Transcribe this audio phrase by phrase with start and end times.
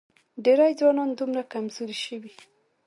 [0.43, 2.33] ډېری ځوانان دومره کمزوري شوي